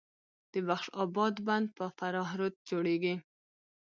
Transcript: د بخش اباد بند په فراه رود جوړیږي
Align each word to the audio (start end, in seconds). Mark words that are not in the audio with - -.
د 0.53 0.53
بخش 0.67 0.87
اباد 1.03 1.35
بند 1.47 1.67
په 1.77 1.85
فراه 1.97 2.31
رود 2.39 2.55
جوړیږي 2.69 3.15